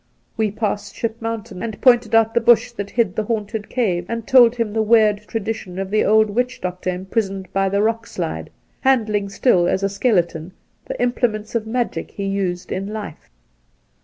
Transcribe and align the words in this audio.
We 0.35 0.49
passed 0.49 0.95
Ship 0.95 1.15
Mountain, 1.21 1.61
and 1.61 1.79
pointed 1.79 2.15
out 2.15 2.33
the 2.33 2.41
bush 2.41 2.71
that 2.71 2.89
hid 2.89 3.15
the 3.15 3.25
haunted 3.25 3.69
cave, 3.69 4.07
and 4.09 4.25
told 4.25 4.55
him 4.55 4.73
the 4.73 4.81
weird 4.81 5.19
tradition 5.27 5.77
of 5.77 5.91
the 5.91 6.03
old 6.03 6.31
witch 6.31 6.59
doctor 6.59 6.89
imprisoned 6.89 7.53
by 7.53 7.69
the 7.69 7.83
rock 7.83 8.07
slide, 8.07 8.49
handling 8.79 9.27
^till 9.27 9.69
as 9.69 9.83
a 9.83 9.89
skeleton 9.89 10.53
the 10.85 10.99
implements 10.99 11.53
of 11.53 11.67
magic 11.67 12.09
he 12.09 12.25
used 12.25 12.71
in 12.71 12.91
life. 12.91 13.29